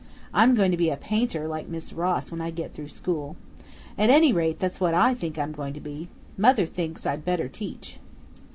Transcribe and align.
I'm 0.33 0.55
going 0.55 0.71
to 0.71 0.77
be 0.77 0.89
a 0.89 0.97
painter 0.97 1.47
like 1.47 1.67
Miss 1.69 1.93
Ross 1.93 2.31
when 2.31 2.41
I 2.41 2.49
get 2.49 2.73
through 2.73 2.87
school. 2.87 3.35
At 3.99 4.09
any 4.09 4.33
rate, 4.33 4.57
that's 4.57 4.79
what 4.79 4.95
I 4.95 5.13
think 5.13 5.37
I'm 5.37 5.51
going 5.51 5.75
to 5.75 5.79
be. 5.79 6.07
Mother 6.39 6.65
thinks 6.65 7.05
I'd 7.05 7.23
better 7.23 7.47
teach." 7.47 7.99